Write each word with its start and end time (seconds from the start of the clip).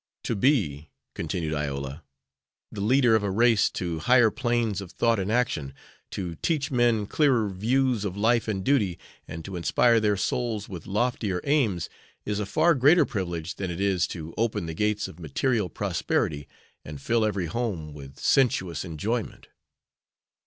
"To 0.23 0.35
be," 0.35 0.89
continued 1.13 1.53
Iola, 1.53 2.03
"the 2.71 2.81
leader 2.81 3.15
of 3.15 3.21
a 3.21 3.29
race 3.29 3.69
to 3.73 3.99
higher 3.99 4.31
planes 4.31 4.81
of 4.81 4.91
thought 4.91 5.19
and 5.19 5.31
action, 5.31 5.75
to 6.09 6.33
teach 6.37 6.71
men 6.71 7.05
clearer 7.05 7.47
views 7.49 8.03
of 8.03 8.17
life 8.17 8.47
and 8.47 8.63
duty, 8.63 8.97
and 9.27 9.45
to 9.45 9.55
inspire 9.55 9.99
their 9.99 10.17
souls 10.17 10.67
with 10.67 10.87
loftier 10.87 11.39
aims, 11.43 11.87
is 12.25 12.39
a 12.39 12.47
far 12.47 12.73
greater 12.73 13.05
privilege 13.05 13.57
than 13.57 13.69
it 13.69 13.79
is 13.79 14.07
to 14.07 14.33
open 14.39 14.65
the 14.65 14.73
gates 14.73 15.07
of 15.07 15.19
material 15.19 15.69
prosperity 15.69 16.47
and 16.83 16.99
fill 16.99 17.23
every 17.23 17.45
home 17.45 17.93
with 17.93 18.17
sensuous 18.17 18.83
enjoyment." 18.83 19.49